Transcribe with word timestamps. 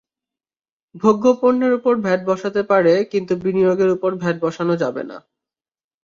ভোগ্যপণ্যের 0.95 1.73
ওপর 1.73 1.93
ভ্যাট 2.05 2.21
বসতে 2.25 2.61
পারে, 2.63 2.93
কিন্তু 3.11 3.33
বিনিয়োগের 3.43 3.89
ওপর 3.89 4.11
ভ্যাট 4.21 4.37
বসানো 4.45 4.73
যাবে 4.83 5.03
না। 5.03 5.17